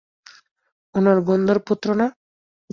উনার 0.95 1.17
গুণধর 1.27 1.57
পুত্র 1.67 1.87
না? 1.99 2.07